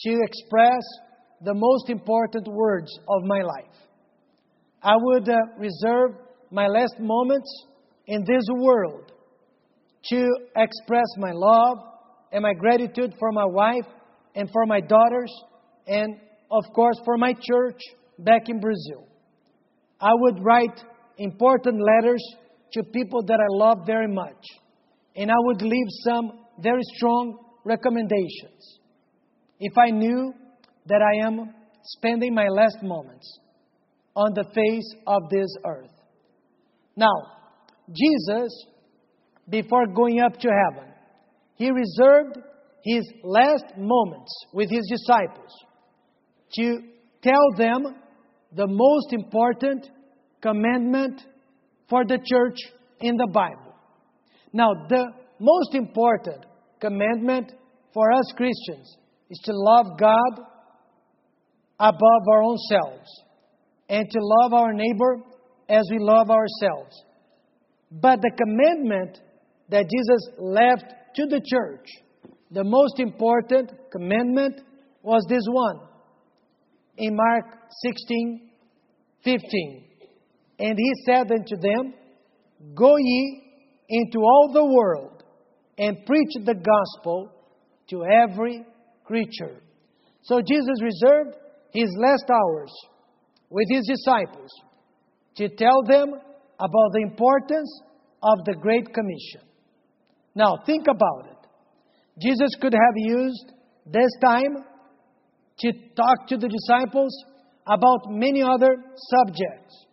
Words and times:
to 0.00 0.18
express 0.22 0.82
the 1.42 1.54
most 1.54 1.90
important 1.90 2.46
words 2.48 2.90
of 3.08 3.24
my 3.24 3.42
life. 3.42 3.74
I 4.82 4.94
would 4.96 5.28
uh, 5.28 5.36
reserve 5.58 6.16
my 6.50 6.66
last 6.66 6.94
moments 7.00 7.66
in 8.06 8.24
this 8.24 8.44
world 8.50 9.12
to 10.10 10.28
express 10.56 11.06
my 11.18 11.32
love 11.32 11.78
and 12.32 12.42
my 12.42 12.54
gratitude 12.54 13.14
for 13.18 13.32
my 13.32 13.44
wife 13.44 13.86
and 14.34 14.48
for 14.50 14.66
my 14.66 14.80
daughters 14.80 15.32
and, 15.86 16.16
of 16.50 16.64
course, 16.74 17.00
for 17.04 17.16
my 17.16 17.32
church 17.32 17.80
back 18.18 18.48
in 18.48 18.60
Brazil. 18.60 19.06
I 20.00 20.10
would 20.12 20.44
write 20.44 20.80
important 21.18 21.80
letters 21.80 22.22
to 22.72 22.82
people 22.84 23.22
that 23.26 23.40
I 23.40 23.46
love 23.50 23.78
very 23.86 24.08
much. 24.08 24.44
And 25.16 25.30
I 25.30 25.36
would 25.38 25.62
leave 25.62 25.86
some 26.04 26.44
very 26.60 26.82
strong 26.94 27.38
recommendations. 27.64 28.77
If 29.60 29.76
I 29.76 29.90
knew 29.90 30.32
that 30.86 31.02
I 31.02 31.26
am 31.26 31.54
spending 31.82 32.34
my 32.34 32.48
last 32.48 32.78
moments 32.82 33.38
on 34.14 34.32
the 34.34 34.44
face 34.54 34.94
of 35.06 35.22
this 35.30 35.48
earth. 35.64 35.90
Now, 36.96 37.14
Jesus, 37.88 38.66
before 39.48 39.86
going 39.86 40.20
up 40.20 40.38
to 40.40 40.48
heaven, 40.48 40.90
he 41.54 41.70
reserved 41.70 42.38
his 42.82 43.04
last 43.22 43.64
moments 43.76 44.32
with 44.52 44.70
his 44.70 44.88
disciples 44.90 45.52
to 46.54 46.78
tell 47.22 47.52
them 47.56 47.96
the 48.54 48.66
most 48.66 49.12
important 49.12 49.88
commandment 50.40 51.22
for 51.88 52.04
the 52.04 52.18
church 52.24 52.56
in 53.00 53.16
the 53.16 53.28
Bible. 53.32 53.74
Now, 54.52 54.68
the 54.88 55.06
most 55.38 55.74
important 55.74 56.44
commandment 56.80 57.52
for 57.92 58.12
us 58.12 58.32
Christians 58.36 58.96
is 59.30 59.38
to 59.44 59.52
love 59.54 59.98
God 59.98 60.44
above 61.78 62.22
our 62.32 62.42
own 62.42 62.56
selves 62.68 63.08
and 63.88 64.08
to 64.10 64.18
love 64.20 64.52
our 64.52 64.72
neighbor 64.72 65.22
as 65.68 65.84
we 65.90 65.98
love 65.98 66.30
ourselves. 66.30 67.04
But 67.90 68.20
the 68.20 68.32
commandment 68.36 69.18
that 69.68 69.84
Jesus 69.88 70.30
left 70.38 70.84
to 71.16 71.26
the 71.26 71.40
church, 71.44 71.86
the 72.50 72.64
most 72.64 72.98
important 72.98 73.72
commandment 73.92 74.60
was 75.02 75.24
this 75.28 75.44
one 75.48 75.80
in 76.96 77.16
Mark 77.16 77.44
16 77.82 78.48
15. 79.24 79.84
And 80.60 80.76
he 80.76 80.92
said 81.06 81.30
unto 81.30 81.56
them, 81.56 81.94
Go 82.74 82.96
ye 82.96 83.42
into 83.88 84.18
all 84.18 84.50
the 84.52 84.64
world 84.64 85.22
and 85.76 86.04
preach 86.06 86.32
the 86.44 86.54
gospel 86.54 87.30
to 87.90 88.04
every 88.04 88.64
creature. 89.08 89.60
So 90.22 90.40
Jesus 90.40 90.82
reserved 90.82 91.34
his 91.72 91.88
last 91.98 92.30
hours 92.30 92.72
with 93.50 93.66
his 93.70 93.86
disciples 93.88 94.50
to 95.36 95.48
tell 95.48 95.82
them 95.82 96.12
about 96.60 96.92
the 96.92 97.00
importance 97.02 97.82
of 98.22 98.44
the 98.44 98.54
Great 98.60 98.92
Commission. 98.92 99.40
Now, 100.34 100.58
think 100.66 100.86
about 100.86 101.30
it. 101.30 101.48
Jesus 102.20 102.50
could 102.60 102.74
have 102.74 102.94
used 102.96 103.52
this 103.86 104.10
time 104.20 104.64
to 105.60 105.72
talk 105.96 106.28
to 106.28 106.36
the 106.36 106.48
disciples 106.48 107.12
about 107.66 108.10
many 108.10 108.42
other 108.42 108.76
subjects. 108.96 109.86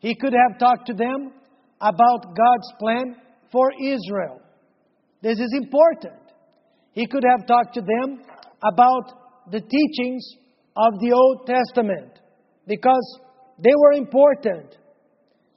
He 0.00 0.14
could 0.14 0.32
have 0.32 0.58
talked 0.58 0.86
to 0.86 0.94
them 0.94 1.32
about 1.80 2.36
God's 2.36 2.72
plan 2.78 3.16
for 3.52 3.70
Israel. 3.82 4.40
This 5.22 5.38
is 5.38 5.52
important. 5.62 6.20
He 6.92 7.06
could 7.06 7.24
have 7.28 7.46
talked 7.46 7.74
to 7.74 7.82
them 7.82 8.20
about 8.62 9.50
the 9.50 9.60
teachings 9.60 10.36
of 10.76 11.00
the 11.00 11.12
Old 11.12 11.46
Testament 11.46 12.18
because 12.66 13.20
they 13.58 13.72
were 13.76 13.92
important. 13.92 14.76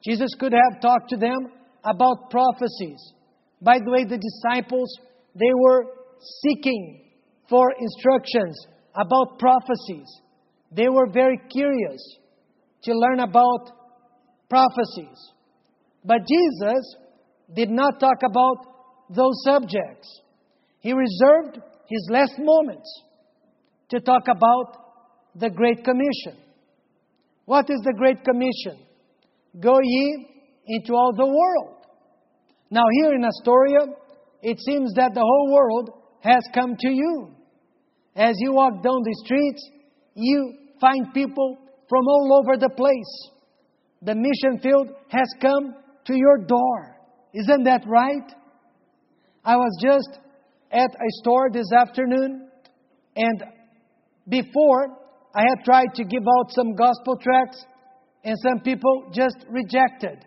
Jesus 0.04 0.30
could 0.40 0.54
have 0.54 0.82
talked 0.82 1.10
to 1.10 1.18
them 1.18 1.52
about 1.86 2.30
prophecies. 2.30 3.14
By 3.61 3.80
the 3.83 3.92
way, 3.92 4.04
the 4.04 4.20
disciples, 4.20 4.89
they 5.36 5.54
were 5.55 5.86
seeking 6.42 7.02
for 7.50 7.72
instructions 7.80 8.58
about 8.95 9.39
prophecies. 9.39 10.08
They 10.72 10.89
were 10.89 11.10
very 11.11 11.39
curious 11.52 12.02
to 12.83 12.94
learn 12.94 13.20
about 13.20 13.72
prophecies. 14.50 15.32
But 16.04 16.27
Jesus 16.27 16.95
did 17.54 17.70
not 17.70 18.00
talk 18.00 18.17
about 18.27 18.58
those 19.10 19.36
subjects. 19.45 20.22
He 20.80 20.94
reserved 20.94 21.60
his 21.88 22.08
last 22.11 22.33
moments 22.39 23.04
to 23.89 23.99
talk 23.99 24.23
about 24.27 24.77
the 25.36 25.49
Great 25.49 25.83
Commission. 25.83 26.42
What 27.45 27.70
is 27.70 27.80
the 27.83 27.94
Great 27.98 28.23
Commission? 28.23 28.86
Go 29.60 29.80
ye 29.82 30.27
into 30.67 30.94
all 30.94 31.14
the 31.16 31.26
world. 31.26 31.86
Now, 32.70 32.83
here 33.02 33.14
in 33.14 33.23
Astoria, 33.23 33.86
it 34.42 34.60
seems 34.60 34.94
that 34.95 35.14
the 35.14 35.21
whole 35.21 35.54
world 35.54 35.89
has 36.21 36.44
come 36.54 36.76
to 36.80 36.89
you. 36.89 37.32
As 38.15 38.36
you 38.39 38.54
walk 38.54 38.82
down 38.83 39.02
the 39.04 39.21
streets, 39.26 39.70
you 40.15 40.54
find 40.80 41.14
people 41.14 41.58
from 41.89 42.08
all 42.08 42.42
over 42.42 42.58
the 42.58 42.70
place. 42.70 43.32
The 44.02 44.15
mission 44.15 44.60
field 44.61 44.89
has 45.10 45.27
come 45.42 45.76
to 46.05 46.15
your 46.15 46.38
door. 46.39 46.98
Isn't 47.33 47.64
that 47.64 47.83
right? 47.88 48.32
I 49.44 49.55
was 49.55 49.77
just 49.82 50.20
at 50.73 50.89
a 50.89 51.10
store 51.22 51.50
this 51.52 51.72
afternoon, 51.72 52.50
and 53.16 53.44
before 54.28 54.98
I 55.36 55.42
had 55.42 55.64
tried 55.64 55.94
to 55.95 56.04
give 56.04 56.23
out 56.23 56.52
some 56.52 56.76
gospel 56.76 57.17
tracts, 57.22 57.64
and 58.23 58.38
some 58.42 58.61
people 58.61 59.12
just 59.14 59.45
rejected. 59.50 60.26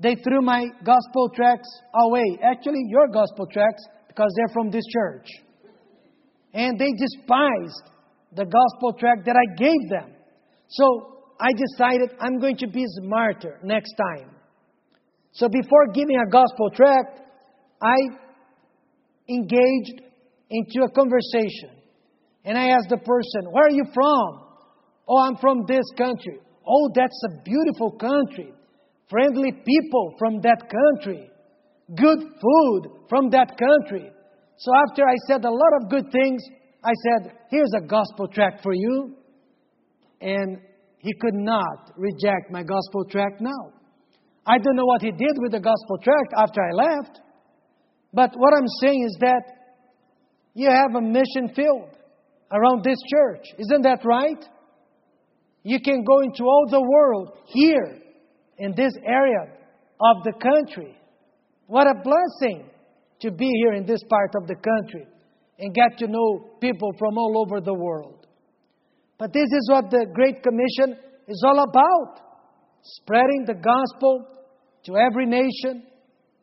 They 0.00 0.14
threw 0.16 0.42
my 0.42 0.66
gospel 0.84 1.30
tracts 1.34 1.68
away. 1.94 2.38
Actually, 2.42 2.82
your 2.88 3.08
gospel 3.08 3.46
tracts, 3.46 3.86
because 4.08 4.30
they're 4.36 4.52
from 4.52 4.70
this 4.70 4.84
church. 4.92 5.26
And 6.52 6.78
they 6.78 6.92
despised 6.92 7.90
the 8.34 8.44
gospel 8.44 8.92
tract 8.98 9.24
that 9.26 9.36
I 9.36 9.54
gave 9.56 9.88
them. 9.88 10.12
So 10.68 10.84
I 11.40 11.52
decided 11.52 12.10
I'm 12.20 12.38
going 12.38 12.56
to 12.58 12.66
be 12.66 12.84
smarter 13.02 13.58
next 13.62 13.94
time. 13.94 14.30
So 15.32 15.48
before 15.48 15.86
giving 15.94 16.16
a 16.26 16.30
gospel 16.30 16.70
tract, 16.74 17.20
I 17.80 17.96
engaged 19.28 20.02
into 20.50 20.84
a 20.84 20.90
conversation. 20.90 21.70
And 22.44 22.56
I 22.56 22.68
asked 22.68 22.90
the 22.90 22.98
person, 22.98 23.50
Where 23.50 23.66
are 23.66 23.70
you 23.70 23.84
from? 23.92 24.46
Oh, 25.08 25.20
I'm 25.20 25.36
from 25.36 25.64
this 25.66 25.84
country. 25.96 26.38
Oh, 26.66 26.90
that's 26.94 27.22
a 27.30 27.42
beautiful 27.42 27.92
country. 27.92 28.52
Friendly 29.08 29.52
people 29.52 30.14
from 30.18 30.40
that 30.40 30.62
country. 30.70 31.30
Good 31.94 32.18
food 32.18 32.82
from 33.08 33.30
that 33.30 33.56
country. 33.56 34.10
So 34.58 34.72
after 34.88 35.04
I 35.04 35.14
said 35.28 35.44
a 35.44 35.50
lot 35.50 35.72
of 35.80 35.90
good 35.90 36.10
things, 36.10 36.42
I 36.82 36.92
said, 37.04 37.32
Here's 37.50 37.72
a 37.76 37.86
gospel 37.86 38.28
tract 38.28 38.62
for 38.62 38.72
you. 38.72 39.16
And 40.20 40.58
he 40.98 41.12
could 41.20 41.34
not 41.34 41.92
reject 41.96 42.50
my 42.50 42.62
gospel 42.62 43.04
tract 43.10 43.40
now. 43.40 43.72
I 44.46 44.58
don't 44.58 44.76
know 44.76 44.86
what 44.86 45.02
he 45.02 45.10
did 45.10 45.36
with 45.38 45.52
the 45.52 45.60
gospel 45.60 45.98
tract 46.02 46.32
after 46.36 46.60
I 46.62 46.72
left. 46.72 47.20
But 48.16 48.30
what 48.34 48.54
I'm 48.56 48.66
saying 48.80 49.04
is 49.04 49.16
that 49.20 49.42
you 50.54 50.70
have 50.70 50.94
a 50.96 51.02
mission 51.02 51.54
field 51.54 51.90
around 52.50 52.82
this 52.82 52.96
church. 53.12 53.44
Isn't 53.58 53.82
that 53.82 54.06
right? 54.06 54.42
You 55.62 55.78
can 55.82 56.02
go 56.02 56.22
into 56.22 56.44
all 56.44 56.66
the 56.70 56.80
world 56.80 57.36
here 57.44 57.98
in 58.56 58.74
this 58.74 58.92
area 59.04 59.52
of 60.00 60.24
the 60.24 60.32
country. 60.32 60.96
What 61.66 61.86
a 61.86 61.94
blessing 62.02 62.70
to 63.20 63.30
be 63.30 63.50
here 63.62 63.74
in 63.74 63.84
this 63.84 64.02
part 64.08 64.30
of 64.40 64.48
the 64.48 64.54
country 64.54 65.06
and 65.58 65.74
get 65.74 65.98
to 65.98 66.06
know 66.06 66.56
people 66.58 66.92
from 66.98 67.18
all 67.18 67.44
over 67.44 67.60
the 67.60 67.74
world. 67.74 68.26
But 69.18 69.34
this 69.34 69.50
is 69.52 69.68
what 69.70 69.90
the 69.90 70.06
Great 70.14 70.42
Commission 70.42 70.98
is 71.28 71.42
all 71.46 71.62
about 71.62 72.20
spreading 72.82 73.44
the 73.46 73.54
gospel 73.54 74.26
to 74.84 74.96
every 74.96 75.26
nation, 75.26 75.82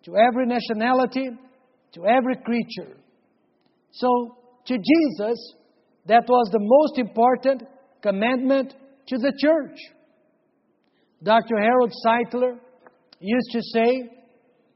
to 0.03 0.17
every 0.17 0.45
nationality, 0.45 1.29
to 1.93 2.05
every 2.05 2.35
creature. 2.37 2.97
So, 3.91 4.37
to 4.65 4.75
Jesus, 4.75 5.55
that 6.07 6.23
was 6.27 6.49
the 6.51 6.59
most 6.59 6.97
important 6.97 7.63
commandment 8.01 8.73
to 9.07 9.17
the 9.17 9.33
church. 9.37 9.77
Dr. 11.21 11.57
Harold 11.59 11.93
Sightler 12.05 12.57
used 13.19 13.51
to 13.51 13.61
say, 13.61 14.09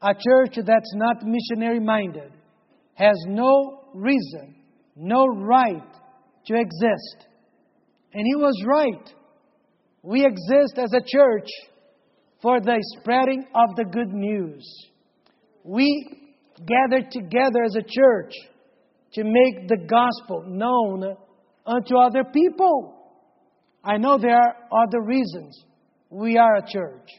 a 0.01 0.13
church 0.13 0.59
that's 0.65 0.93
not 0.95 1.23
missionary 1.25 1.79
minded 1.79 2.31
has 2.93 3.15
no 3.27 3.83
reason, 3.93 4.55
no 4.95 5.25
right 5.25 5.83
to 6.45 6.55
exist. 6.55 7.27
And 8.13 8.23
he 8.25 8.35
was 8.35 8.63
right. 8.65 9.13
We 10.03 10.25
exist 10.25 10.77
as 10.77 10.93
a 10.93 11.01
church 11.05 11.47
for 12.41 12.59
the 12.61 12.77
spreading 12.99 13.45
of 13.53 13.75
the 13.75 13.85
good 13.85 14.13
news. 14.13 14.65
We 15.63 16.26
gather 16.65 17.07
together 17.09 17.63
as 17.65 17.75
a 17.75 17.81
church 17.81 18.33
to 19.13 19.23
make 19.23 19.67
the 19.67 19.85
gospel 19.87 20.43
known 20.47 21.15
unto 21.65 21.97
other 21.97 22.23
people. 22.23 22.95
I 23.83 23.97
know 23.97 24.17
there 24.17 24.35
are 24.35 24.55
other 24.71 25.01
reasons 25.01 25.63
we 26.09 26.37
are 26.37 26.57
a 26.57 26.67
church. 26.67 27.09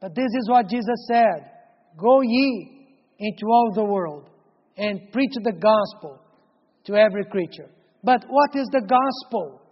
But 0.00 0.14
this 0.14 0.30
is 0.38 0.48
what 0.48 0.68
Jesus 0.68 1.06
said 1.10 1.50
Go 1.96 2.20
ye 2.22 2.88
into 3.18 3.46
all 3.46 3.72
the 3.74 3.84
world 3.84 4.28
and 4.76 5.00
preach 5.12 5.32
the 5.42 5.52
gospel 5.52 6.20
to 6.86 6.94
every 6.94 7.24
creature. 7.24 7.70
But 8.02 8.24
what 8.28 8.50
is 8.54 8.68
the 8.72 8.82
gospel? 8.82 9.62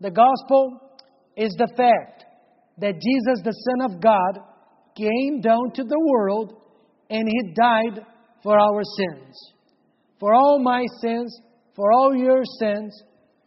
The 0.00 0.10
gospel 0.10 0.80
is 1.36 1.54
the 1.58 1.68
fact 1.76 2.24
that 2.78 2.94
Jesus, 2.94 3.42
the 3.44 3.52
Son 3.52 3.90
of 3.90 4.00
God, 4.00 4.40
came 4.96 5.40
down 5.40 5.72
to 5.74 5.84
the 5.84 6.00
world 6.08 6.54
and 7.10 7.28
He 7.28 7.54
died 7.54 8.04
for 8.42 8.58
our 8.58 8.82
sins. 8.82 9.52
For 10.18 10.34
all 10.34 10.58
my 10.62 10.84
sins, 11.02 11.40
for 11.74 11.92
all 11.92 12.14
your 12.16 12.42
sins, 12.58 13.02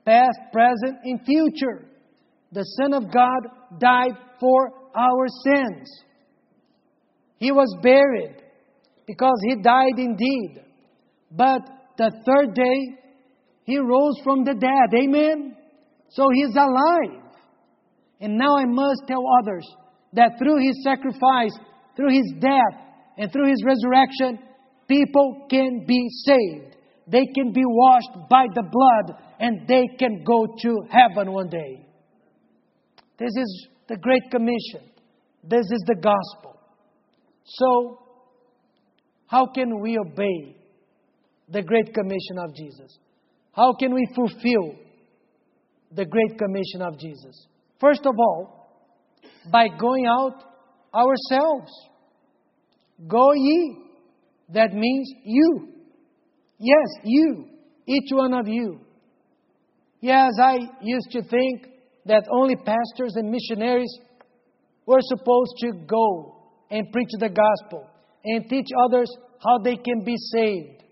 past, 0.05 0.39
present, 0.51 0.99
and 1.03 1.19
future. 1.25 1.85
The 2.51 2.63
Son 2.63 2.93
of 2.93 3.11
God 3.11 3.79
died 3.79 4.17
for 4.39 4.71
our 4.95 5.27
sins. 5.45 5.89
He 7.37 7.51
was 7.51 7.75
buried 7.81 8.35
because 9.05 9.39
He 9.47 9.61
died 9.61 9.97
indeed. 9.97 10.61
But 11.31 11.61
the 11.97 12.11
third 12.25 12.53
day, 12.53 12.97
He 13.63 13.77
rose 13.77 14.19
from 14.23 14.43
the 14.43 14.53
dead. 14.53 14.99
Amen? 15.03 15.55
So 16.09 16.27
He's 16.33 16.55
alive. 16.55 17.23
And 18.19 18.37
now 18.37 18.57
I 18.57 18.65
must 18.65 19.03
tell 19.07 19.23
others 19.41 19.65
that 20.13 20.37
through 20.39 20.59
His 20.65 20.83
sacrifice, 20.83 21.57
through 21.95 22.13
His 22.13 22.33
death, 22.39 22.88
and 23.19 23.31
through 23.31 23.49
His 23.49 23.61
resurrection, 23.65 24.39
people 24.87 25.45
can 25.49 25.85
be 25.85 26.07
saved. 26.25 26.77
They 27.05 27.25
can 27.35 27.51
be 27.51 27.63
washed 27.65 28.29
by 28.29 28.45
the 28.55 28.63
blood 28.63 29.17
and 29.39 29.67
they 29.67 29.87
can 29.99 30.23
go 30.23 30.47
to 30.61 30.77
heaven 30.89 31.33
one 31.33 31.49
day. 31.49 31.85
This 33.17 33.31
is 33.35 33.67
the 33.89 33.97
Great 33.97 34.31
Commission. 34.31 34.89
This 35.43 35.65
is 35.65 35.83
the 35.85 35.95
gospel. 35.95 36.59
So, 37.43 37.99
how 39.27 39.47
can 39.47 39.81
we 39.81 39.97
obey 39.97 40.55
the 41.49 41.61
Great 41.61 41.93
Commission 41.93 42.37
of 42.37 42.55
Jesus? 42.55 42.97
How 43.51 43.73
can 43.73 43.93
we 43.93 44.07
fulfill 44.15 44.75
the 45.91 46.05
Great 46.05 46.37
Commission 46.37 46.81
of 46.81 46.97
Jesus? 46.97 47.47
First 47.81 48.05
of 48.05 48.13
all, 48.17 48.69
by 49.51 49.67
going 49.67 50.05
out 50.05 50.43
ourselves. 50.93 51.71
Go 53.07 53.33
ye. 53.33 53.77
That 54.53 54.73
means 54.73 55.11
you. 55.23 55.69
Yes, 56.57 56.87
you. 57.03 57.45
Each 57.87 58.09
one 58.11 58.33
of 58.33 58.47
you. 58.47 58.79
Yes, 60.01 60.31
I 60.41 60.57
used 60.81 61.11
to 61.11 61.21
think 61.23 61.67
that 62.05 62.27
only 62.31 62.55
pastors 62.55 63.13
and 63.15 63.29
missionaries 63.29 63.93
were 64.85 65.01
supposed 65.01 65.53
to 65.59 65.71
go 65.85 66.35
and 66.71 66.91
preach 66.91 67.09
the 67.19 67.29
gospel 67.29 67.87
and 68.23 68.49
teach 68.49 68.67
others 68.85 69.09
how 69.43 69.57
they 69.63 69.75
can 69.75 70.03
be 70.03 70.15
saved. 70.31 70.83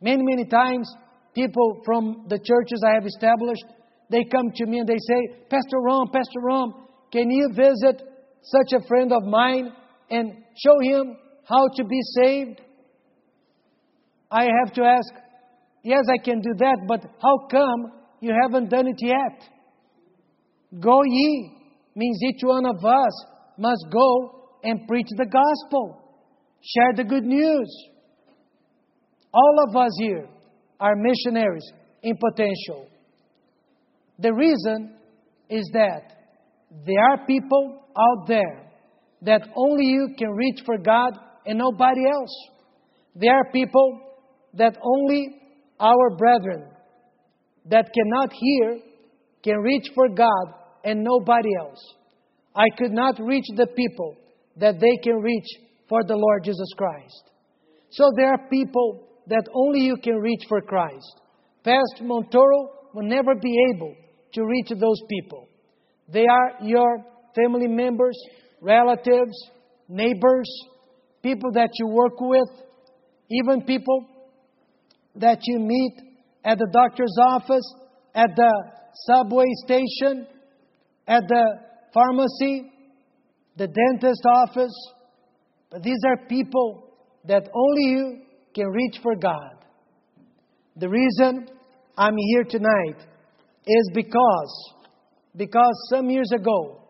Many, 0.00 0.22
many 0.22 0.44
times, 0.46 0.92
people 1.34 1.82
from 1.84 2.26
the 2.28 2.38
churches 2.38 2.82
I 2.86 2.94
have 2.94 3.06
established, 3.06 3.64
they 4.10 4.24
come 4.24 4.50
to 4.54 4.66
me 4.66 4.78
and 4.78 4.88
they 4.88 4.98
say, 4.98 5.44
Pastor 5.48 5.78
Rom, 5.82 6.08
Pastor 6.12 6.40
Rom, 6.42 6.86
can 7.12 7.30
you 7.30 7.50
visit 7.54 8.02
such 8.42 8.72
a 8.80 8.86
friend 8.86 9.12
of 9.12 9.24
mine 9.24 9.72
and 10.10 10.32
show 10.56 10.78
him 10.80 11.16
how 11.50 11.68
to 11.76 11.84
be 11.84 12.00
saved? 12.16 12.60
I 14.30 14.44
have 14.44 14.72
to 14.74 14.82
ask, 14.84 15.12
yes, 15.82 16.04
I 16.08 16.24
can 16.24 16.40
do 16.40 16.54
that, 16.58 16.78
but 16.86 17.00
how 17.20 17.48
come 17.50 17.92
you 18.20 18.32
haven't 18.42 18.70
done 18.70 18.86
it 18.86 18.98
yet? 19.00 19.48
Go 20.78 21.02
ye 21.04 21.52
means 21.96 22.20
each 22.22 22.42
one 22.44 22.64
of 22.64 22.84
us 22.84 23.24
must 23.58 23.84
go 23.90 24.46
and 24.62 24.86
preach 24.86 25.08
the 25.16 25.26
gospel, 25.26 26.16
share 26.62 26.92
the 26.94 27.04
good 27.04 27.24
news. 27.24 27.88
All 29.32 29.64
of 29.68 29.76
us 29.76 29.90
here 29.98 30.28
are 30.78 30.94
missionaries 30.96 31.68
in 32.02 32.16
potential. 32.16 32.86
The 34.20 34.32
reason 34.32 34.94
is 35.48 35.68
that 35.72 36.12
there 36.86 37.02
are 37.10 37.26
people 37.26 37.82
out 37.96 38.28
there 38.28 38.70
that 39.22 39.48
only 39.56 39.86
you 39.86 40.14
can 40.16 40.30
reach 40.30 40.60
for 40.64 40.78
God 40.78 41.18
and 41.46 41.58
nobody 41.58 42.02
else. 42.12 42.34
There 43.14 43.34
are 43.34 43.50
people 43.52 44.00
that 44.54 44.76
only 44.82 45.36
our 45.78 46.16
brethren 46.16 46.64
that 47.66 47.90
cannot 47.92 48.32
hear 48.32 48.78
can 49.42 49.58
reach 49.58 49.90
for 49.94 50.08
God 50.08 50.54
and 50.84 51.02
nobody 51.02 51.50
else. 51.58 51.80
I 52.54 52.66
could 52.76 52.92
not 52.92 53.18
reach 53.20 53.44
the 53.56 53.66
people 53.66 54.16
that 54.56 54.80
they 54.80 54.96
can 55.02 55.20
reach 55.20 55.46
for 55.88 56.00
the 56.06 56.16
Lord 56.16 56.44
Jesus 56.44 56.68
Christ. 56.76 57.30
So 57.90 58.10
there 58.16 58.32
are 58.32 58.48
people 58.50 59.06
that 59.26 59.44
only 59.54 59.80
you 59.80 59.96
can 60.02 60.16
reach 60.16 60.42
for 60.48 60.60
Christ. 60.60 61.20
Pastor 61.64 62.04
Montoro 62.04 62.68
will 62.94 63.08
never 63.08 63.34
be 63.34 63.56
able 63.74 63.94
to 64.34 64.44
reach 64.44 64.68
those 64.68 65.00
people. 65.08 65.48
They 66.08 66.26
are 66.26 66.54
your 66.62 67.04
family 67.34 67.68
members, 67.68 68.18
relatives, 68.60 69.36
neighbors, 69.88 70.48
people 71.22 71.52
that 71.52 71.70
you 71.78 71.88
work 71.88 72.20
with, 72.20 72.48
even 73.30 73.62
people 73.62 74.06
that 75.16 75.38
you 75.42 75.58
meet 75.58 75.94
at 76.44 76.58
the 76.58 76.68
doctor's 76.72 77.14
office, 77.20 77.74
at 78.14 78.30
the 78.36 78.52
subway 79.06 79.46
station, 79.64 80.26
at 81.06 81.22
the 81.28 81.44
pharmacy, 81.92 82.72
the 83.56 83.66
dentist 83.66 84.22
office. 84.26 84.74
But 85.70 85.82
these 85.82 85.98
are 86.06 86.26
people 86.28 86.90
that 87.26 87.48
only 87.54 87.82
you 87.82 88.20
can 88.54 88.66
reach 88.68 88.98
for 89.02 89.14
God. 89.16 89.64
The 90.76 90.88
reason 90.88 91.48
I'm 91.96 92.16
here 92.16 92.44
tonight 92.44 93.04
is 93.66 93.90
because 93.94 94.74
because 95.36 95.88
some 95.90 96.10
years 96.10 96.30
ago 96.34 96.80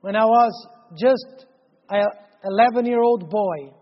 when 0.00 0.16
I 0.16 0.24
was 0.24 0.68
just 0.98 1.46
an 1.90 2.06
11 2.44 2.86
year 2.86 3.02
old 3.02 3.30
boy 3.30 3.72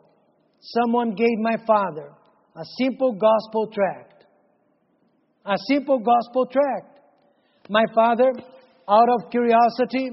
someone 0.61 1.15
gave 1.15 1.39
my 1.39 1.57
father 1.67 2.13
a 2.55 2.65
simple 2.79 3.13
gospel 3.13 3.69
tract. 3.73 4.25
A 5.45 5.57
simple 5.69 5.99
gospel 5.99 6.47
tract. 6.47 7.01
My 7.69 7.85
father, 7.95 8.33
out 8.89 9.09
of 9.09 9.31
curiosity, 9.31 10.11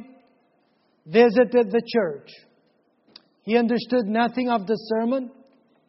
visited 1.05 1.71
the 1.71 1.81
church. 1.85 2.29
He 3.43 3.57
understood 3.57 4.05
nothing 4.05 4.50
of 4.50 4.65
the 4.65 4.75
sermon. 4.75 5.31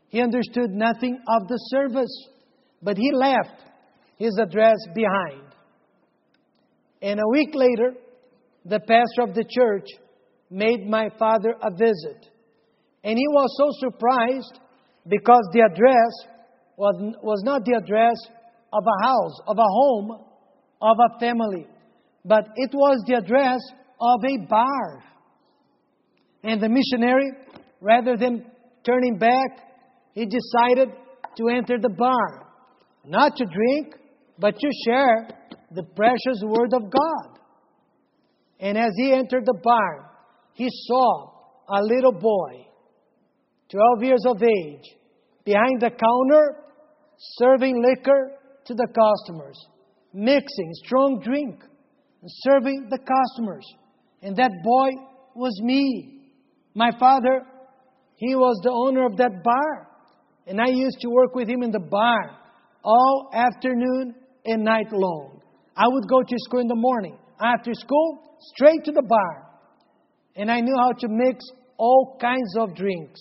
He 0.08 0.20
understood 0.20 0.70
nothing 0.70 1.18
of 1.28 1.48
the 1.48 1.56
service. 1.70 2.28
But 2.82 2.96
he 2.96 3.12
left 3.12 3.62
his 4.16 4.38
address 4.42 4.76
behind. 4.94 5.46
And 7.00 7.20
a 7.20 7.28
week 7.32 7.54
later, 7.54 7.94
the 8.64 8.80
pastor 8.80 9.22
of 9.22 9.34
the 9.34 9.44
church 9.48 9.86
made 10.50 10.86
my 10.86 11.08
father 11.18 11.54
a 11.62 11.70
visit. 11.70 12.28
And 13.02 13.16
he 13.16 13.28
was 13.28 13.48
so 13.56 13.88
surprised 13.88 14.60
because 15.08 15.48
the 15.52 15.60
address 15.60 16.12
was, 16.76 16.94
was 17.22 17.42
not 17.44 17.64
the 17.64 17.80
address 17.82 18.16
of 18.72 18.84
a 18.84 19.04
house, 19.04 19.40
of 19.46 19.58
a 19.58 19.62
home, 19.62 20.10
of 20.82 20.96
a 20.98 21.18
family, 21.18 21.66
but 22.24 22.48
it 22.56 22.70
was 22.72 23.02
the 23.06 23.14
address 23.14 23.60
of 24.00 24.20
a 24.24 24.46
bar. 24.48 25.02
And 26.42 26.60
the 26.62 26.68
missionary, 26.68 27.30
rather 27.80 28.16
than 28.16 28.46
turning 28.84 29.18
back, 29.18 29.70
he 30.12 30.26
decided 30.26 30.88
to 31.36 31.48
enter 31.48 31.78
the 31.78 31.90
bar. 31.90 32.46
Not 33.04 33.36
to 33.36 33.44
drink, 33.44 33.94
but 34.38 34.54
to 34.58 34.70
share 34.86 35.28
the 35.70 35.82
precious 35.94 36.42
Word 36.42 36.72
of 36.74 36.90
God. 36.90 37.38
And 38.58 38.76
as 38.76 38.90
he 38.96 39.12
entered 39.12 39.46
the 39.46 39.58
bar, 39.62 40.10
he 40.54 40.68
saw 40.68 41.30
a 41.68 41.82
little 41.82 42.12
boy, 42.12 42.66
12 43.70 44.02
years 44.02 44.24
of 44.26 44.42
age, 44.42 44.84
behind 45.44 45.80
the 45.80 45.90
counter 45.90 46.56
serving 47.38 47.82
liquor 47.82 48.32
to 48.66 48.74
the 48.74 48.86
customers, 48.86 49.56
mixing 50.12 50.70
strong 50.84 51.20
drink, 51.20 51.60
and 52.22 52.30
serving 52.42 52.88
the 52.90 52.98
customers. 52.98 53.66
And 54.22 54.36
that 54.36 54.50
boy 54.62 54.90
was 55.34 55.58
me. 55.62 56.32
My 56.74 56.90
father, 56.98 57.42
he 58.16 58.34
was 58.34 58.60
the 58.62 58.70
owner 58.70 59.06
of 59.06 59.16
that 59.16 59.42
bar. 59.42 59.88
And 60.46 60.60
I 60.60 60.68
used 60.68 60.98
to 61.00 61.08
work 61.08 61.34
with 61.34 61.48
him 61.48 61.62
in 61.62 61.70
the 61.70 61.80
bar 61.80 62.38
all 62.82 63.30
afternoon 63.34 64.14
and 64.44 64.64
night 64.64 64.92
long. 64.92 65.40
I 65.76 65.86
would 65.86 66.08
go 66.08 66.22
to 66.22 66.34
school 66.38 66.60
in 66.60 66.68
the 66.68 66.74
morning. 66.74 67.18
After 67.40 67.72
school, 67.72 68.36
straight 68.54 68.84
to 68.84 68.92
the 68.92 69.02
bar. 69.02 69.46
And 70.36 70.50
I 70.50 70.60
knew 70.60 70.76
how 70.76 70.92
to 70.92 71.08
mix 71.08 71.44
all 71.78 72.18
kinds 72.20 72.56
of 72.58 72.74
drinks. 72.74 73.20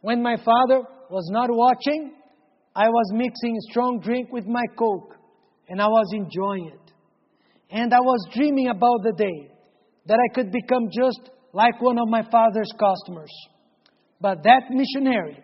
When 0.00 0.22
my 0.22 0.36
father 0.36 0.82
was 1.10 1.28
not 1.30 1.50
watching, 1.50 2.14
I 2.74 2.88
was 2.88 3.12
mixing 3.12 3.56
strong 3.70 4.00
drink 4.00 4.32
with 4.32 4.46
my 4.46 4.64
Coke. 4.78 5.16
and 5.68 5.80
I 5.80 5.86
was 5.86 6.10
enjoying 6.12 6.66
it. 6.66 6.92
And 7.70 7.94
I 7.94 8.00
was 8.00 8.28
dreaming 8.34 8.68
about 8.68 9.04
the 9.04 9.12
day 9.16 9.50
that 10.06 10.18
I 10.18 10.34
could 10.34 10.50
become 10.50 10.88
just 10.90 11.30
like 11.52 11.80
one 11.80 11.96
of 11.98 12.08
my 12.08 12.22
father's 12.28 12.72
customers. 12.78 13.30
But 14.20 14.42
that 14.42 14.64
missionary, 14.70 15.38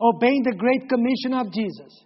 obeying 0.00 0.42
the 0.42 0.56
great 0.56 0.88
commission 0.88 1.32
of 1.32 1.52
Jesus, 1.52 2.04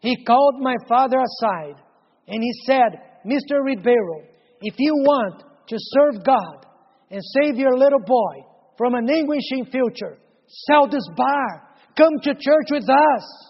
he 0.00 0.24
called 0.24 0.60
my 0.60 0.76
father 0.86 1.16
aside 1.18 1.80
and 2.28 2.42
he 2.42 2.52
said, 2.66 3.00
Mr. 3.24 3.64
Ribeiro, 3.64 4.24
if 4.60 4.74
you 4.78 4.94
want 4.94 5.42
to 5.68 5.76
serve 5.78 6.24
God 6.24 6.66
and 7.10 7.22
save 7.40 7.56
your 7.56 7.78
little 7.78 8.04
boy 8.04 8.34
from 8.76 8.94
an 8.94 9.08
anguishing 9.08 9.64
future, 9.70 10.18
sell 10.48 10.88
this 10.88 11.08
bar. 11.16 11.62
Come 11.96 12.12
to 12.22 12.34
church 12.34 12.66
with 12.70 12.88
us. 12.88 13.46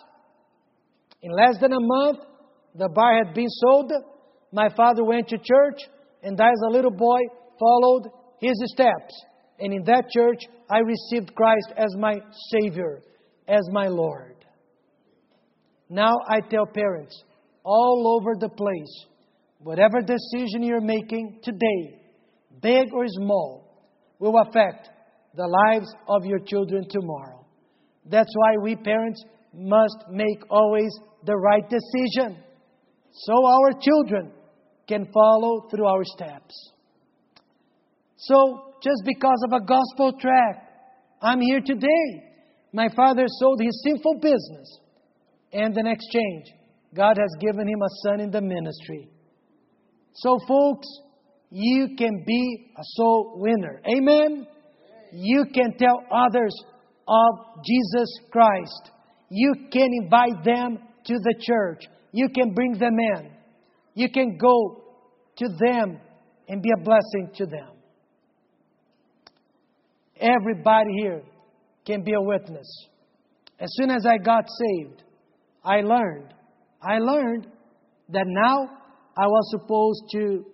In 1.22 1.32
less 1.32 1.58
than 1.60 1.72
a 1.72 1.80
month, 1.80 2.18
the 2.74 2.88
bar 2.88 3.24
had 3.24 3.34
been 3.34 3.48
sold. 3.48 3.92
My 4.52 4.68
father 4.76 5.04
went 5.04 5.28
to 5.28 5.38
church, 5.38 5.80
and 6.22 6.40
as 6.40 6.60
a 6.68 6.72
little 6.72 6.90
boy, 6.90 7.20
followed 7.58 8.10
his 8.40 8.54
steps. 8.66 9.14
And 9.58 9.72
in 9.72 9.84
that 9.84 10.10
church, 10.10 10.40
I 10.70 10.78
received 10.78 11.34
Christ 11.34 11.72
as 11.76 11.94
my 11.98 12.14
Savior, 12.50 13.02
as 13.48 13.62
my 13.72 13.88
Lord. 13.88 14.36
Now 15.88 16.14
I 16.28 16.40
tell 16.40 16.66
parents 16.66 17.22
all 17.64 18.20
over 18.20 18.34
the 18.38 18.48
place 18.48 19.06
whatever 19.58 20.00
decision 20.00 20.62
you're 20.62 20.80
making 20.80 21.40
today, 21.42 22.00
big 22.60 22.92
or 22.92 23.04
small, 23.08 23.84
will 24.18 24.34
affect 24.40 24.90
the 25.36 25.46
lives 25.46 25.92
of 26.08 26.24
your 26.24 26.38
children 26.38 26.86
tomorrow. 26.88 27.44
That's 28.06 28.32
why 28.34 28.56
we 28.62 28.76
parents 28.76 29.22
must 29.52 30.04
make 30.10 30.42
always 30.50 30.90
the 31.24 31.36
right 31.36 31.64
decision 31.68 32.42
so 33.12 33.46
our 33.46 33.72
children 33.80 34.32
can 34.88 35.06
follow 35.12 35.68
through 35.70 35.86
our 35.86 36.04
steps. 36.04 36.72
So, 38.16 38.74
just 38.82 39.02
because 39.04 39.42
of 39.46 39.52
a 39.52 39.64
gospel 39.64 40.12
tract, 40.20 40.70
I'm 41.20 41.40
here 41.40 41.60
today. 41.60 42.22
My 42.72 42.88
father 42.94 43.24
sold 43.26 43.60
his 43.60 43.82
sinful 43.84 44.20
business, 44.20 44.80
and 45.52 45.76
in 45.76 45.86
exchange, 45.86 46.44
God 46.94 47.16
has 47.18 47.30
given 47.40 47.68
him 47.68 47.82
a 47.82 47.88
son 48.04 48.20
in 48.20 48.30
the 48.30 48.40
ministry. 48.40 49.08
So, 50.14 50.38
folks, 50.46 50.86
you 51.50 51.94
can 51.96 52.24
be 52.26 52.70
a 52.76 52.82
soul 52.82 53.34
winner. 53.36 53.80
Amen? 53.86 54.46
You 55.18 55.46
can 55.52 55.76
tell 55.78 56.02
others 56.10 56.54
of 57.08 57.64
Jesus 57.64 58.08
Christ. 58.30 58.90
You 59.30 59.54
can 59.72 59.88
invite 60.02 60.44
them 60.44 60.78
to 61.06 61.14
the 61.14 61.34
church. 61.40 61.84
You 62.12 62.28
can 62.28 62.52
bring 62.52 62.72
them 62.78 62.96
in. 62.98 63.30
You 63.94 64.10
can 64.10 64.36
go 64.36 64.84
to 65.38 65.48
them 65.58 65.98
and 66.48 66.62
be 66.62 66.70
a 66.70 66.82
blessing 66.82 67.30
to 67.36 67.46
them. 67.46 67.70
Everybody 70.20 70.90
here 70.98 71.22
can 71.86 72.02
be 72.02 72.12
a 72.12 72.20
witness. 72.20 72.66
As 73.58 73.68
soon 73.72 73.90
as 73.90 74.04
I 74.06 74.18
got 74.18 74.44
saved, 74.48 75.02
I 75.64 75.80
learned, 75.80 76.34
I 76.82 76.98
learned 76.98 77.46
that 78.10 78.24
now 78.26 78.68
I 79.16 79.26
was 79.26 79.50
supposed 79.50 80.04
to 80.12 80.44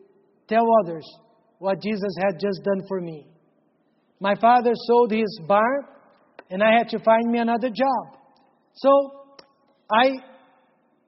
tell 0.48 0.64
others 0.84 1.04
what 1.58 1.80
Jesus 1.82 2.14
had 2.24 2.38
just 2.40 2.62
done 2.64 2.82
for 2.88 3.00
me. 3.00 3.26
My 4.22 4.36
father 4.36 4.70
sold 4.86 5.10
his 5.10 5.40
bar, 5.48 5.88
and 6.48 6.62
I 6.62 6.78
had 6.78 6.88
to 6.90 7.00
find 7.00 7.28
me 7.28 7.40
another 7.40 7.70
job. 7.70 8.20
So 8.72 8.90
I 9.90 10.12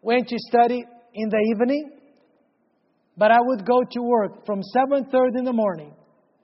went 0.03 0.27
to 0.27 0.37
study 0.51 0.85
in 1.15 1.29
the 1.29 1.55
evening, 1.55 1.93
but 3.17 3.31
I 3.31 3.39
would 3.41 3.65
go 3.65 3.83
to 3.89 4.03
work 4.03 4.45
from 4.45 4.61
7:30 4.77 5.39
in 5.39 5.45
the 5.45 5.53
morning 5.53 5.95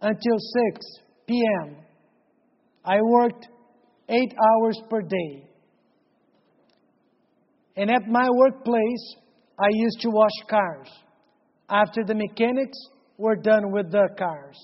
until 0.00 0.38
6 0.38 0.86
p.m. 1.26 1.76
I 2.84 3.00
worked 3.02 3.48
8 4.08 4.32
hours 4.46 4.80
per 4.88 5.02
day. 5.02 5.48
And 7.76 7.90
at 7.90 8.06
my 8.06 8.28
workplace, 8.30 9.16
I 9.58 9.70
used 9.72 10.00
to 10.02 10.10
wash 10.10 10.38
cars 10.48 10.88
after 11.68 12.04
the 12.04 12.14
mechanics 12.14 12.78
were 13.18 13.34
done 13.34 13.72
with 13.72 13.90
the 13.90 14.06
cars. 14.16 14.58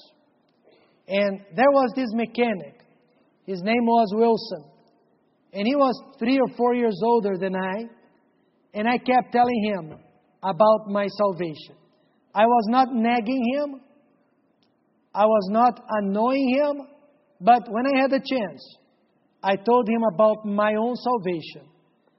And 1.08 1.40
there 1.54 1.70
was 1.70 1.92
this 1.94 2.08
mechanic. 2.12 2.80
His 3.44 3.62
name 3.62 3.86
was 3.86 4.12
Wilson. 4.14 4.64
And 5.52 5.66
he 5.66 5.76
was 5.76 5.94
three 6.18 6.38
or 6.38 6.48
four 6.56 6.74
years 6.74 7.00
older 7.02 7.38
than 7.38 7.54
I. 7.54 7.84
And 8.74 8.88
I 8.88 8.98
kept 8.98 9.32
telling 9.32 9.62
him 9.64 9.98
about 10.42 10.88
my 10.88 11.06
salvation. 11.06 11.76
I 12.34 12.44
was 12.44 12.64
not 12.68 12.88
nagging 12.92 13.42
him, 13.54 13.80
I 15.14 15.24
was 15.24 15.48
not 15.50 15.80
annoying 15.88 16.54
him, 16.54 16.86
but 17.40 17.62
when 17.70 17.86
I 17.86 18.02
had 18.02 18.12
a 18.12 18.18
chance, 18.18 18.76
I 19.42 19.56
told 19.56 19.88
him 19.88 20.02
about 20.12 20.44
my 20.44 20.74
own 20.74 20.94
salvation, 20.96 21.70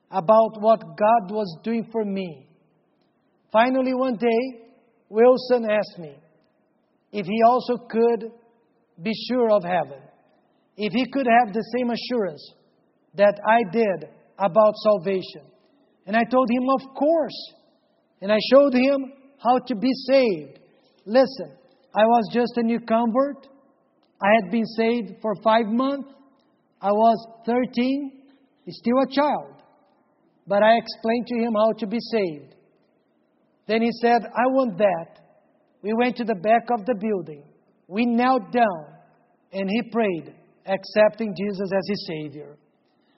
about 0.09 0.59
what 0.59 0.79
God 0.81 1.29
was 1.29 1.59
doing 1.63 1.87
for 1.91 2.03
me. 2.03 2.47
Finally, 3.51 3.93
one 3.93 4.15
day, 4.15 4.67
Wilson 5.09 5.69
asked 5.69 5.99
me 5.99 6.15
if 7.11 7.27
he 7.27 7.41
also 7.45 7.77
could 7.77 8.31
be 9.01 9.11
sure 9.29 9.51
of 9.51 9.63
heaven, 9.63 10.01
if 10.75 10.93
he 10.93 11.05
could 11.11 11.27
have 11.27 11.53
the 11.53 11.63
same 11.77 11.89
assurance 11.91 12.53
that 13.15 13.39
I 13.47 13.69
did 13.71 14.09
about 14.37 14.73
salvation. 14.83 15.41
And 16.05 16.15
I 16.15 16.23
told 16.23 16.49
him, 16.49 16.63
Of 16.79 16.95
course. 16.95 17.53
And 18.21 18.31
I 18.31 18.37
showed 18.51 18.73
him 18.73 19.13
how 19.43 19.59
to 19.59 19.75
be 19.75 19.91
saved. 20.07 20.59
Listen, 21.05 21.51
I 21.95 22.05
was 22.05 22.29
just 22.33 22.57
a 22.57 22.63
new 22.63 22.79
convert. 22.79 23.47
I 24.21 24.29
had 24.41 24.51
been 24.51 24.65
saved 24.65 25.21
for 25.21 25.33
five 25.43 25.67
months. 25.67 26.09
I 26.81 26.91
was 26.91 27.27
13, 27.45 28.11
still 28.69 28.99
a 29.03 29.13
child. 29.13 29.61
But 30.47 30.63
I 30.63 30.77
explained 30.77 31.27
to 31.27 31.35
him 31.39 31.53
how 31.53 31.73
to 31.73 31.87
be 31.87 31.99
saved. 31.99 32.55
Then 33.67 33.81
he 33.81 33.89
said, 34.01 34.21
I 34.23 34.47
want 34.47 34.77
that. 34.77 35.19
We 35.81 35.93
went 35.93 36.15
to 36.17 36.23
the 36.23 36.35
back 36.35 36.69
of 36.71 36.85
the 36.85 36.95
building. 36.95 37.43
We 37.87 38.05
knelt 38.05 38.51
down 38.51 38.85
and 39.51 39.69
he 39.69 39.89
prayed, 39.91 40.33
accepting 40.65 41.33
Jesus 41.37 41.71
as 41.75 41.87
his 41.87 42.07
Savior. 42.07 42.57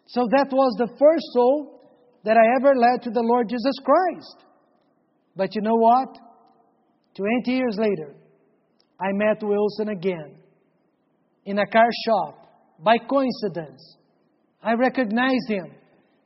So 0.07 0.27
that 0.31 0.47
was 0.51 0.75
the 0.77 0.95
first 0.99 1.25
soul 1.33 1.81
that 2.23 2.37
I 2.37 2.55
ever 2.59 2.75
led 2.75 3.03
to 3.03 3.09
the 3.09 3.21
Lord 3.21 3.49
Jesus 3.49 3.75
Christ. 3.83 4.45
But 5.35 5.55
you 5.55 5.61
know 5.61 5.75
what? 5.75 6.17
20 7.15 7.51
years 7.51 7.77
later, 7.77 8.15
I 8.99 9.11
met 9.13 9.41
Wilson 9.41 9.89
again 9.89 10.35
in 11.45 11.57
a 11.57 11.65
car 11.65 11.89
shop 12.05 12.47
by 12.79 12.97
coincidence. 12.97 13.97
I 14.61 14.73
recognized 14.73 15.47
him 15.47 15.71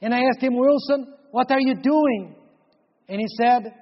and 0.01 0.13
I 0.13 0.19
asked 0.19 0.41
him, 0.41 0.57
Wilson, 0.57 1.13
what 1.31 1.51
are 1.51 1.62
you 1.62 1.75
doing? 1.75 2.35
And 3.07 3.19
he 3.19 3.27
said, 3.41 3.73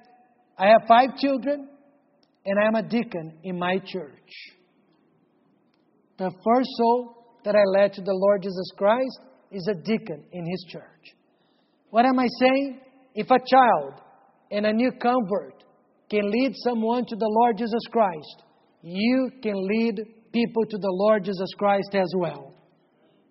I 0.58 0.68
have 0.68 0.82
five 0.86 1.16
children 1.16 1.68
and 2.44 2.58
I 2.58 2.66
am 2.66 2.74
a 2.74 2.82
deacon 2.82 3.38
in 3.44 3.58
my 3.58 3.78
church. 3.78 4.32
The 6.18 6.30
first 6.30 6.68
soul 6.76 7.38
that 7.44 7.56
I 7.56 7.62
led 7.78 7.92
to 7.94 8.00
the 8.00 8.14
Lord 8.14 8.42
Jesus 8.42 8.70
Christ 8.76 9.20
is 9.50 9.68
a 9.70 9.74
deacon 9.74 10.24
in 10.32 10.44
his 10.44 10.64
church. 10.68 11.14
What 11.90 12.04
am 12.06 12.18
I 12.18 12.26
saying? 12.40 12.80
If 13.14 13.30
a 13.30 13.38
child 13.38 13.94
and 14.50 14.66
a 14.66 14.72
new 14.72 14.92
convert 14.92 15.64
can 16.10 16.30
lead 16.30 16.52
someone 16.64 17.04
to 17.06 17.16
the 17.16 17.28
Lord 17.28 17.58
Jesus 17.58 17.82
Christ, 17.90 18.42
you 18.82 19.30
can 19.42 19.54
lead 19.66 20.00
people 20.32 20.64
to 20.64 20.78
the 20.78 20.90
Lord 20.90 21.24
Jesus 21.24 21.50
Christ 21.58 21.94
as 21.94 22.12
well. 22.16 22.54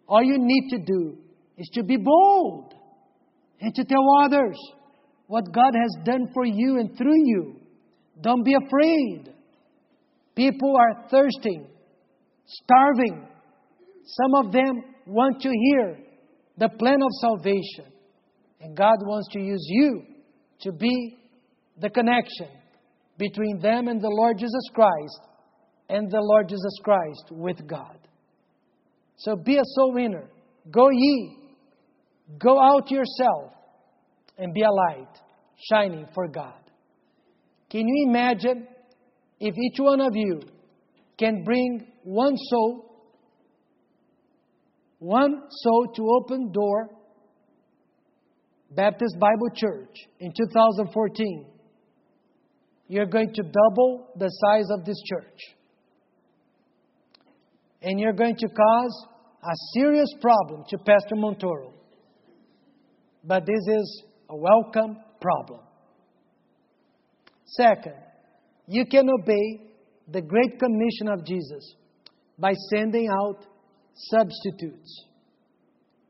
All 0.08 0.24
you 0.24 0.38
need 0.38 0.70
to 0.70 0.78
do 0.80 1.18
is 1.58 1.70
to 1.74 1.84
be 1.84 1.98
bold 1.98 2.74
and 3.60 3.74
to 3.76 3.84
tell 3.84 4.04
others 4.24 4.58
what 5.28 5.54
God 5.54 5.74
has 5.74 6.06
done 6.06 6.28
for 6.34 6.46
you 6.46 6.80
and 6.80 6.98
through 6.98 7.26
you. 7.26 7.61
Don't 8.20 8.44
be 8.44 8.56
afraid. 8.56 9.34
People 10.36 10.76
are 10.78 11.08
thirsting, 11.10 11.68
starving. 12.46 13.28
Some 14.06 14.46
of 14.46 14.52
them 14.52 14.84
want 15.06 15.42
to 15.42 15.50
hear 15.50 15.98
the 16.58 16.70
plan 16.70 17.02
of 17.02 17.10
salvation. 17.22 17.92
And 18.60 18.76
God 18.76 18.98
wants 19.02 19.28
to 19.34 19.40
use 19.40 19.66
you 19.68 20.04
to 20.62 20.72
be 20.72 21.18
the 21.80 21.90
connection 21.90 22.50
between 23.18 23.60
them 23.60 23.88
and 23.88 24.02
the 24.02 24.10
Lord 24.10 24.38
Jesus 24.38 24.70
Christ 24.74 25.20
and 25.90 26.10
the 26.10 26.22
Lord 26.22 26.48
Jesus 26.48 26.76
Christ 26.84 27.26
with 27.32 27.68
God. 27.68 27.98
So 29.18 29.36
be 29.36 29.58
a 29.58 29.64
soul 29.64 29.94
winner. 29.94 30.30
Go 30.72 30.90
ye. 30.92 31.38
Go 32.40 32.60
out 32.60 32.90
yourself 32.90 33.52
and 34.38 34.54
be 34.54 34.62
a 34.62 34.72
light 34.72 35.10
shining 35.70 36.08
for 36.14 36.28
God. 36.28 36.54
Can 37.72 37.88
you 37.88 38.10
imagine 38.10 38.68
if 39.40 39.56
each 39.58 39.80
one 39.80 40.02
of 40.02 40.12
you 40.14 40.42
can 41.18 41.44
bring 41.46 41.88
one 42.04 42.36
soul, 42.36 43.06
one 45.00 45.44
soul 45.50 45.94
to 45.96 46.10
open 46.20 46.52
door 46.52 46.90
Baptist 48.72 49.18
Bible 49.20 49.50
Church 49.56 49.96
in 50.20 50.34
2014, 50.34 51.46
you're 52.90 53.06
going 53.06 53.34
to 53.34 53.42
double 53.42 54.10
the 54.18 54.28
size 54.28 54.66
of 54.72 54.84
this 54.84 55.02
church. 55.06 55.40
And 57.82 58.02
you're 58.02 58.14
going 58.14 58.36
to 58.36 58.48
cause 58.48 59.08
a 59.44 59.56
serious 59.74 60.14
problem 60.20 60.66
to 60.70 60.78
Pastor 60.78 61.16
Montoro. 61.16 61.72
But 63.24 63.46
this 63.46 63.62
is 63.80 64.04
a 64.30 64.36
welcome 64.36 64.98
problem. 65.22 65.62
Second, 67.58 67.96
you 68.68 68.86
can 68.86 69.10
obey 69.10 69.74
the 70.10 70.22
Great 70.22 70.58
Commission 70.58 71.10
of 71.10 71.26
Jesus 71.26 71.76
by 72.40 72.54
sending 72.74 73.10
out 73.10 73.46
substitutes, 73.94 75.06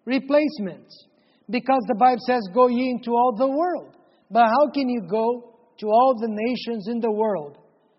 replacements. 0.06 1.08
Because 1.50 1.82
the 1.88 1.96
Bible 1.96 2.22
says, 2.28 2.42
Go 2.54 2.68
ye 2.68 2.92
into 2.92 3.12
all 3.12 3.36
the 3.36 3.48
world. 3.48 3.96
But 4.30 4.46
how 4.46 4.72
can 4.72 4.88
you 4.88 5.02
go 5.10 5.56
to 5.80 5.88
all 5.88 6.16
the 6.20 6.30
nations 6.30 6.88
in 6.88 7.00
the 7.00 7.12
world 7.12 7.58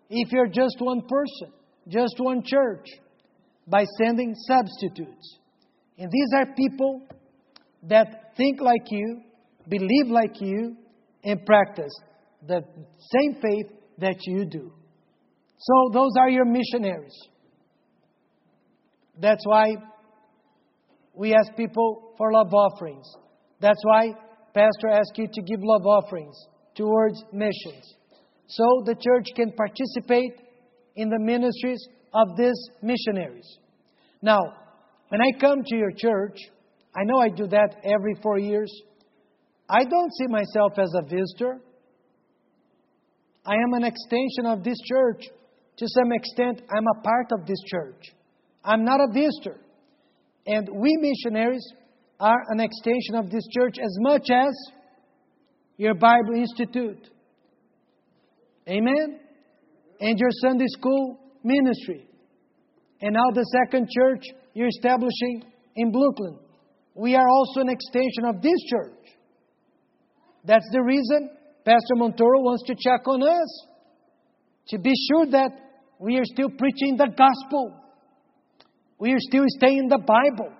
if 0.09 0.31
you're 0.31 0.47
just 0.47 0.77
one 0.79 1.01
person, 1.01 1.53
just 1.87 2.15
one 2.19 2.43
church? 2.43 2.87
By 3.67 3.85
sending 4.01 4.33
substitutes. 4.47 5.39
And 5.97 6.09
these 6.11 6.29
are 6.35 6.55
people 6.55 7.01
that 7.83 8.33
think 8.35 8.61
like 8.61 8.89
you, 8.89 9.21
believe 9.69 10.07
like 10.07 10.41
you, 10.41 10.75
and 11.23 11.45
practice 11.45 11.93
the 12.47 12.61
same 13.13 13.35
faith 13.41 13.71
that 13.99 14.17
you 14.25 14.45
do. 14.45 14.71
So 15.57 15.89
those 15.93 16.11
are 16.19 16.29
your 16.29 16.45
missionaries. 16.45 17.15
That's 19.19 19.45
why 19.45 19.75
we 21.13 21.33
ask 21.33 21.55
people 21.55 22.13
for 22.17 22.33
love 22.33 22.53
offerings. 22.53 23.05
That's 23.61 23.79
why 23.83 24.13
Pastor 24.53 24.89
asks 24.89 25.17
you 25.17 25.27
to 25.31 25.41
give 25.41 25.59
love 25.61 25.85
offerings 25.85 26.35
towards 26.75 27.23
missions. 27.31 27.95
So 28.47 28.63
the 28.85 28.95
church 28.95 29.27
can 29.35 29.51
participate 29.51 30.33
in 30.95 31.09
the 31.09 31.19
ministries 31.19 31.87
of 32.13 32.35
these 32.37 32.69
missionaries. 32.81 33.47
Now, 34.21 34.41
when 35.09 35.21
I 35.21 35.39
come 35.39 35.63
to 35.63 35.75
your 35.75 35.91
church, 35.91 36.37
I 36.95 37.03
know 37.05 37.19
I 37.19 37.29
do 37.29 37.47
that 37.47 37.75
every 37.83 38.15
four 38.21 38.37
years. 38.37 38.71
I 39.69 39.83
don't 39.85 40.13
see 40.13 40.27
myself 40.27 40.73
as 40.77 40.93
a 40.95 41.03
visitor. 41.03 41.61
I 43.45 43.53
am 43.55 43.73
an 43.73 43.83
extension 43.83 44.45
of 44.45 44.63
this 44.63 44.77
church. 44.85 45.23
To 45.77 45.87
some 45.87 46.11
extent, 46.11 46.61
I'm 46.69 46.85
a 46.87 47.01
part 47.01 47.31
of 47.31 47.45
this 47.45 47.59
church. 47.67 48.13
I'm 48.63 48.85
not 48.85 48.99
a 49.01 49.07
visitor. 49.11 49.59
And 50.45 50.69
we 50.73 50.97
missionaries 50.99 51.65
are 52.19 52.41
an 52.49 52.59
extension 52.59 53.15
of 53.15 53.29
this 53.29 53.45
church 53.47 53.77
as 53.83 53.95
much 53.99 54.29
as 54.31 54.53
your 55.77 55.93
Bible 55.93 56.35
Institute. 56.35 57.09
Amen? 58.67 59.19
And 59.99 60.19
your 60.19 60.29
Sunday 60.41 60.67
school 60.67 61.17
ministry. 61.43 62.07
And 63.01 63.13
now 63.13 63.31
the 63.33 63.45
second 63.65 63.89
church 63.89 64.23
you're 64.53 64.67
establishing 64.67 65.43
in 65.75 65.91
Brooklyn. 65.91 66.39
We 66.95 67.15
are 67.15 67.27
also 67.27 67.61
an 67.61 67.69
extension 67.69 68.25
of 68.25 68.41
this 68.41 68.59
church. 68.69 69.17
That's 70.45 70.67
the 70.71 70.81
reason 70.81 71.29
Pastor 71.65 71.95
Montoro 71.95 72.43
wants 72.43 72.63
to 72.67 72.75
check 72.75 73.07
on 73.07 73.23
us. 73.23 73.67
To 74.69 74.79
be 74.79 74.91
sure 75.09 75.25
that 75.27 75.51
we 75.99 76.17
are 76.17 76.25
still 76.25 76.49
preaching 76.49 76.97
the 76.97 77.07
gospel. 77.07 77.79
We 78.99 79.13
are 79.13 79.19
still 79.19 79.45
staying 79.47 79.79
in 79.79 79.87
the 79.87 79.97
Bible. 79.97 80.51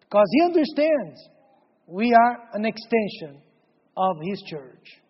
Because 0.00 0.26
he 0.32 0.44
understands 0.44 1.20
we 1.86 2.12
are 2.12 2.38
an 2.52 2.64
extension 2.64 3.40
of 3.96 4.16
his 4.22 4.42
church. 4.48 5.00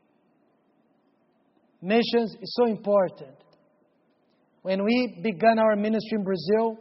Missions 1.80 2.34
is 2.40 2.54
so 2.56 2.66
important. 2.66 3.36
When 4.62 4.84
we 4.84 5.20
began 5.22 5.58
our 5.58 5.76
ministry 5.76 6.18
in 6.18 6.24
Brazil, 6.24 6.78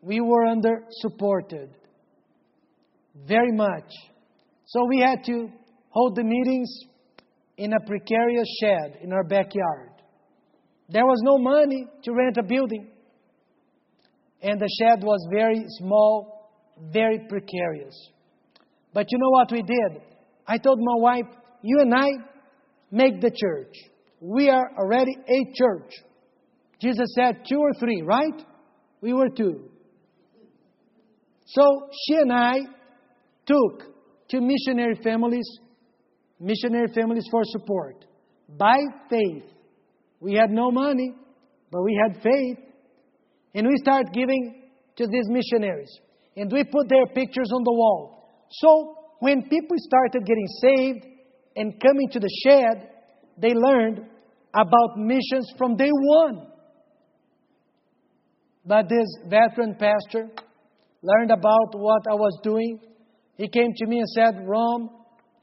we 0.00 0.20
were 0.20 0.46
under 0.46 0.84
supported 1.00 1.70
very 3.26 3.52
much. 3.52 3.90
So 4.66 4.86
we 4.88 5.00
had 5.00 5.24
to 5.24 5.50
hold 5.88 6.16
the 6.16 6.24
meetings 6.24 6.70
in 7.56 7.72
a 7.72 7.86
precarious 7.86 8.48
shed 8.60 8.98
in 9.02 9.12
our 9.12 9.24
backyard. 9.24 9.90
There 10.88 11.04
was 11.04 11.20
no 11.22 11.38
money 11.38 11.86
to 12.02 12.12
rent 12.12 12.36
a 12.36 12.42
building. 12.42 12.88
And 14.42 14.60
the 14.60 14.68
shed 14.78 15.02
was 15.02 15.26
very 15.30 15.64
small, 15.78 16.50
very 16.92 17.18
precarious. 17.28 17.94
But 18.92 19.10
you 19.10 19.18
know 19.18 19.30
what 19.30 19.50
we 19.50 19.62
did? 19.62 20.02
I 20.46 20.58
told 20.58 20.78
my 20.80 21.00
wife, 21.00 21.26
You 21.62 21.80
and 21.80 21.94
I 21.94 22.08
make 22.90 23.20
the 23.20 23.30
church. 23.30 23.74
We 24.20 24.50
are 24.50 24.70
already 24.78 25.16
a 25.26 25.52
church. 25.56 25.90
Jesus 26.80 27.06
said 27.14 27.44
two 27.48 27.58
or 27.58 27.72
three, 27.80 28.02
right? 28.02 28.42
We 29.00 29.12
were 29.12 29.28
two. 29.28 29.70
So 31.46 31.88
she 32.06 32.14
and 32.16 32.32
I 32.32 32.58
took 33.46 33.82
two 34.30 34.40
missionary 34.40 34.98
families, 35.02 35.46
missionary 36.40 36.88
families 36.94 37.26
for 37.30 37.42
support 37.44 38.04
by 38.48 38.78
faith. 39.08 39.44
We 40.20 40.34
had 40.34 40.50
no 40.50 40.70
money, 40.70 41.14
but 41.70 41.82
we 41.82 41.98
had 42.02 42.22
faith. 42.22 42.58
And 43.54 43.66
we 43.66 43.76
started 43.76 44.12
giving 44.12 44.62
to 44.96 45.06
these 45.06 45.28
missionaries. 45.28 45.90
And 46.36 46.50
we 46.50 46.64
put 46.64 46.88
their 46.88 47.06
pictures 47.06 47.50
on 47.54 47.62
the 47.62 47.72
wall. 47.72 48.46
So 48.50 48.96
when 49.20 49.42
people 49.42 49.76
started 49.78 50.26
getting 50.26 50.48
saved 50.60 51.06
and 51.56 51.80
coming 51.80 52.08
to 52.12 52.20
the 52.20 52.30
shed, 52.44 52.90
they 53.38 53.54
learned 53.54 54.00
about 54.54 54.96
missions 54.96 55.52
from 55.56 55.76
day 55.76 55.90
one. 55.90 56.46
But 58.66 58.88
this 58.88 59.06
veteran 59.28 59.76
pastor 59.78 60.30
learned 61.02 61.30
about 61.30 61.74
what 61.74 62.02
I 62.08 62.14
was 62.14 62.40
doing. 62.42 62.80
He 63.36 63.48
came 63.48 63.72
to 63.76 63.86
me 63.86 63.98
and 63.98 64.08
said, 64.08 64.46
Rom, 64.46 64.90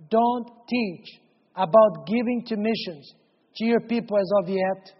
don't 0.09 0.47
teach 0.69 1.19
about 1.55 2.07
giving 2.07 2.43
to 2.47 2.55
missions 2.57 3.13
to 3.55 3.65
your 3.65 3.81
people 3.81 4.17
as 4.17 4.31
of 4.41 4.49
yet. 4.49 4.93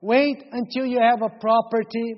Wait 0.00 0.42
until 0.52 0.86
you 0.86 0.98
have 0.98 1.20
a 1.22 1.38
property, 1.40 2.14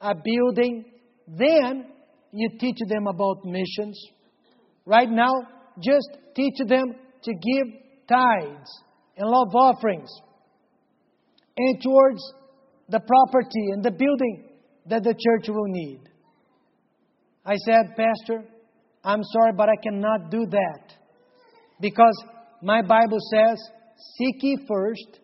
a 0.00 0.14
building, 0.14 0.84
then 1.26 1.86
you 2.32 2.48
teach 2.58 2.78
them 2.86 3.06
about 3.06 3.44
missions. 3.44 4.00
Right 4.86 5.10
now, 5.10 5.32
just 5.80 6.08
teach 6.36 6.54
them 6.66 6.94
to 7.22 7.32
give 7.32 7.74
tithes 8.08 8.70
and 9.16 9.28
love 9.28 9.54
offerings 9.54 10.10
and 11.56 11.82
towards 11.82 12.20
the 12.88 13.00
property 13.00 13.70
and 13.72 13.84
the 13.84 13.90
building 13.90 14.48
that 14.86 15.02
the 15.02 15.14
church 15.14 15.48
will 15.48 15.68
need. 15.68 16.00
I 17.44 17.56
said, 17.56 17.96
Pastor, 17.96 18.44
I'm 19.02 19.22
sorry, 19.22 19.52
but 19.56 19.68
I 19.68 19.76
cannot 19.82 20.30
do 20.30 20.46
that. 20.46 20.94
Because 21.80 22.14
my 22.62 22.82
Bible 22.82 23.18
says, 23.32 23.58
Seek 24.16 24.36
ye 24.42 24.58
first 24.68 25.20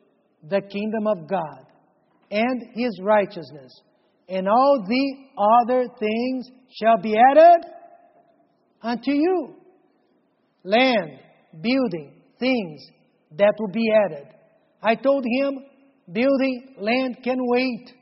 the 0.49 0.61
kingdom 0.61 1.07
of 1.07 1.29
God 1.29 1.67
and 2.31 2.63
his 2.75 2.99
righteousness, 3.03 3.73
and 4.29 4.49
all 4.49 4.85
the 4.87 5.15
other 5.63 5.87
things 5.99 6.49
shall 6.73 6.99
be 7.03 7.17
added 7.17 7.65
unto 8.83 9.11
you. 9.11 9.55
Land, 10.63 11.19
building, 11.61 12.23
things 12.39 12.81
that 13.37 13.55
will 13.59 13.73
be 13.73 13.91
added. 14.07 14.27
I 14.83 14.95
told 14.95 15.25
him, 15.25 15.59
building, 16.13 16.75
land 16.79 17.19
can 17.25 17.39
wait, 17.39 17.93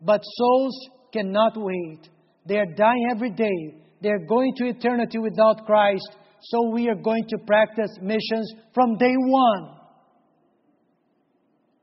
but 0.00 0.20
souls 0.22 0.88
cannot 1.12 1.52
wait. 1.56 2.08
They 2.46 2.58
are 2.58 2.74
dying 2.76 3.08
every 3.14 3.30
day. 3.30 3.82
They 4.02 4.10
are 4.10 4.26
going 4.26 4.52
to 4.56 4.66
eternity 4.66 5.18
without 5.18 5.64
Christ. 5.66 6.16
So 6.50 6.70
we 6.72 6.88
are 6.88 6.94
going 6.94 7.26
to 7.28 7.38
practice 7.38 7.90
missions 8.00 8.52
from 8.72 8.96
day 8.98 9.14
one. 9.16 9.76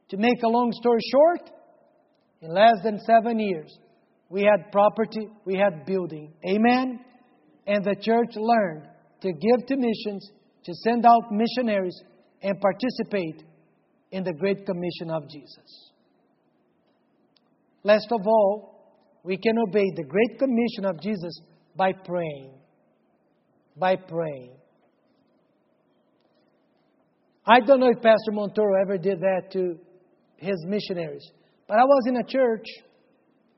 To 0.10 0.18
make 0.18 0.42
a 0.44 0.48
long 0.48 0.72
story 0.72 1.00
short, 1.12 1.50
in 2.42 2.54
less 2.54 2.76
than 2.84 3.00
seven 3.00 3.40
years, 3.40 3.78
we 4.30 4.42
had 4.42 4.72
property, 4.72 5.28
we 5.46 5.56
had 5.58 5.86
building. 5.86 6.34
Amen? 6.48 7.00
And 7.68 7.84
the 7.84 7.96
church 7.96 8.36
learned 8.36 8.88
to 9.22 9.32
give 9.34 9.66
to 9.68 9.76
missions, 9.76 10.32
to 10.66 10.74
send 10.84 11.06
out 11.06 11.32
missionaries, 11.32 12.00
and 12.42 12.60
participate 12.60 13.44
in 14.12 14.24
the 14.24 14.34
Great 14.34 14.66
Commission 14.66 15.10
of 15.10 15.30
Jesus. 15.30 15.92
Last 17.84 18.08
of 18.12 18.26
all, 18.26 18.74
we 19.24 19.38
can 19.38 19.58
obey 19.58 19.86
the 19.96 20.04
great 20.04 20.40
commission 20.40 20.86
of 20.86 21.02
Jesus 21.02 21.42
by 21.76 21.92
praying. 21.92 22.52
By 23.78 23.96
praying. 23.96 24.52
I 27.46 27.60
don't 27.60 27.80
know 27.80 27.90
if 27.90 28.02
Pastor 28.02 28.32
Montoro 28.32 28.82
ever 28.82 28.98
did 28.98 29.20
that 29.20 29.52
to 29.52 29.78
his 30.38 30.64
missionaries, 30.66 31.30
but 31.68 31.78
I 31.78 31.84
was 31.84 32.04
in 32.08 32.18
a 32.18 32.24
church 32.24 32.66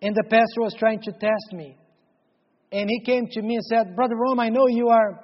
and 0.01 0.15
the 0.15 0.23
pastor 0.23 0.61
was 0.61 0.75
trying 0.77 1.01
to 1.01 1.11
test 1.11 1.53
me. 1.53 1.77
And 2.71 2.89
he 2.89 3.01
came 3.05 3.27
to 3.31 3.41
me 3.41 3.55
and 3.55 3.63
said, 3.63 3.95
Brother 3.95 4.15
Rom, 4.15 4.39
I 4.39 4.49
know 4.49 4.67
you 4.67 4.89
are 4.89 5.23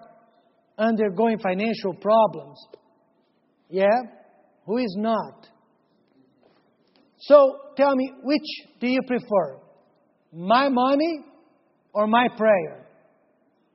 undergoing 0.78 1.40
financial 1.40 1.94
problems. 1.94 2.58
Yeah? 3.70 3.88
Who 4.66 4.78
is 4.78 4.96
not? 4.98 5.48
So 7.20 7.58
tell 7.76 7.96
me, 7.96 8.12
which 8.24 8.46
do 8.80 8.88
you 8.88 9.02
prefer? 9.06 9.60
My 10.34 10.70
money 10.70 11.26
or 11.94 12.08
my 12.08 12.28
prayer? 12.38 12.88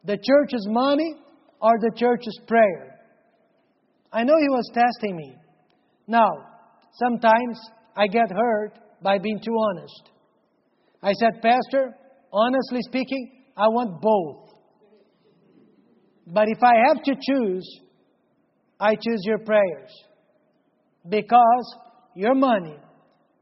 The 0.07 0.17
church's 0.17 0.67
money 0.69 1.17
or 1.61 1.73
the 1.81 1.91
church's 1.97 2.39
prayer? 2.47 2.97
I 4.13 4.23
know 4.23 4.35
he 4.39 4.49
was 4.49 4.71
testing 4.73 5.17
me. 5.17 5.35
Now, 6.07 6.31
sometimes 6.93 7.59
I 7.97 8.07
get 8.07 8.31
hurt 8.31 8.79
by 9.03 9.19
being 9.19 9.41
too 9.45 9.57
honest. 9.71 10.11
I 11.03 11.13
said, 11.13 11.43
Pastor, 11.43 11.95
honestly 12.33 12.81
speaking, 12.83 13.33
I 13.57 13.67
want 13.69 14.01
both. 14.01 14.51
But 16.29 16.45
if 16.49 16.63
I 16.63 16.73
have 16.89 17.03
to 17.03 17.15
choose, 17.15 17.81
I 18.79 18.95
choose 18.95 19.21
your 19.25 19.39
prayers. 19.39 19.91
Because 21.09 21.77
your 22.15 22.35
money 22.35 22.77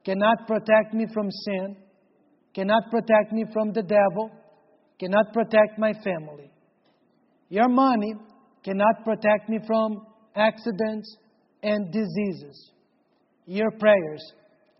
cannot 0.04 0.46
protect 0.46 0.94
me 0.94 1.06
from 1.12 1.30
sin, 1.30 1.76
cannot 2.54 2.90
protect 2.90 3.32
me 3.32 3.44
from 3.52 3.72
the 3.72 3.82
devil, 3.82 4.30
cannot 4.98 5.32
protect 5.32 5.78
my 5.78 5.92
family. 6.04 6.50
Your 7.54 7.68
money 7.68 8.14
cannot 8.64 9.04
protect 9.04 9.48
me 9.48 9.60
from 9.64 10.04
accidents 10.34 11.16
and 11.62 11.92
diseases. 11.92 12.72
Your 13.46 13.70
prayers 13.78 14.22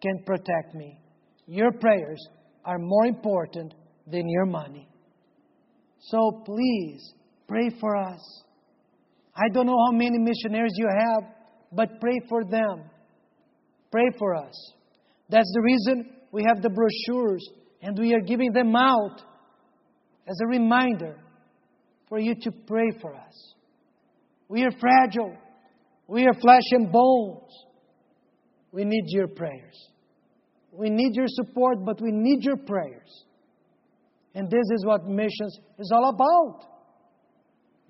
can 0.03 0.25
protect 0.27 0.75
me. 0.75 0.99
Your 1.47 1.71
prayers 1.71 2.21
are 2.65 2.79
more 2.81 3.07
important 3.07 3.75
than 4.11 4.29
your 4.29 4.47
money. 4.47 4.89
So 6.01 6.43
please 6.45 7.15
pray 7.47 7.71
for 7.81 7.97
us. 7.97 8.43
I 9.37 9.49
don't 9.53 9.67
know 9.67 9.79
how 9.87 9.93
many 9.93 10.19
missionaries 10.19 10.75
you 10.75 10.89
have, 10.89 11.31
but 11.71 12.01
pray 12.01 12.19
for 12.29 12.43
them. 12.45 12.91
Pray 13.93 14.11
for 14.19 14.35
us. 14.35 14.73
That's 15.29 15.53
the 15.55 15.63
reason 15.63 16.11
we 16.33 16.43
have 16.49 16.61
the 16.61 16.71
brochures 16.71 17.49
and 17.83 17.97
we 17.97 18.15
are 18.15 18.27
giving 18.27 18.53
them 18.53 18.75
out 18.75 19.23
as 20.27 20.37
a 20.43 20.49
reminder 20.49 21.21
for 22.15 22.21
you 22.21 22.37
to 22.37 22.53
pray 22.69 22.93
for 23.03 23.13
us. 23.13 23.55
We 24.47 24.63
are 24.63 24.71
fragile. 24.79 25.37
We 26.07 26.25
are 26.27 26.35
flesh 26.35 26.63
and 26.71 26.93
bones. 26.93 27.51
We 28.71 28.85
need 28.85 29.07
your 29.09 29.27
prayers. 29.27 29.89
We 30.71 30.91
need 30.91 31.17
your 31.17 31.27
support, 31.27 31.85
but 31.85 32.01
we 32.01 32.13
need 32.13 32.45
your 32.45 32.57
prayers. 32.57 33.25
And 34.33 34.49
this 34.49 34.63
is 34.77 34.87
what 34.87 35.09
missions 35.09 35.59
is 35.81 35.91
all 35.93 36.11
about. 36.11 36.61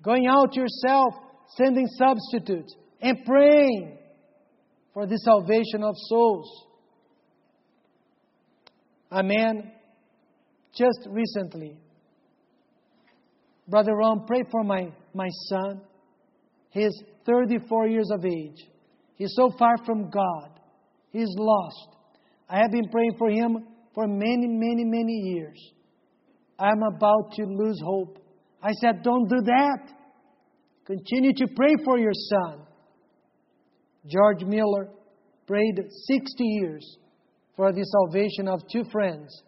Going 0.01 0.25
out 0.25 0.55
yourself, 0.55 1.13
sending 1.55 1.85
substitutes, 1.85 2.75
and 3.01 3.23
praying 3.27 3.99
for 4.95 5.05
the 5.05 5.19
salvation 5.19 5.83
of 5.83 5.93
souls. 6.09 6.65
A 9.11 9.21
man 9.21 9.71
just 10.75 11.07
recently, 11.11 11.77
Brother 13.67 13.95
Rom, 13.95 14.25
pray 14.27 14.43
for 14.51 14.63
my, 14.63 14.91
my 15.13 15.27
son. 15.49 15.81
He's 16.69 16.93
34 17.25 17.87
years 17.87 18.09
of 18.11 18.23
age. 18.25 18.63
He's 19.15 19.33
so 19.35 19.49
far 19.57 19.75
from 19.85 20.09
God. 20.09 20.59
He's 21.11 21.33
lost. 21.37 21.89
I 22.49 22.57
have 22.57 22.71
been 22.71 22.89
praying 22.89 23.15
for 23.17 23.29
him 23.29 23.65
for 23.93 24.07
many, 24.07 24.47
many, 24.47 24.83
many 24.83 25.13
years. 25.33 25.57
I'm 26.59 26.83
about 26.83 27.31
to 27.33 27.43
lose 27.43 27.79
hope. 27.83 28.19
I 28.61 28.71
said, 28.81 29.03
Don't 29.03 29.27
do 29.27 29.41
that. 29.45 29.91
Continue 30.85 31.33
to 31.37 31.47
pray 31.55 31.75
for 31.83 31.97
your 31.97 32.13
son. 32.13 32.61
George 34.07 34.43
Miller 34.43 34.89
prayed 35.47 35.77
60 35.77 36.43
years 36.43 36.97
for 37.55 37.71
the 37.73 37.83
salvation 37.83 38.47
of 38.47 38.61
two 38.71 38.83
friends. 38.91 39.41